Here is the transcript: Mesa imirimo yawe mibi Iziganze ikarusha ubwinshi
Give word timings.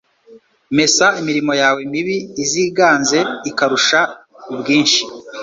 Mesa 0.75 1.05
imirimo 1.19 1.53
yawe 1.61 1.81
mibi 1.91 2.17
Iziganze 2.43 3.19
ikarusha 3.49 3.99
ubwinshi 4.53 5.01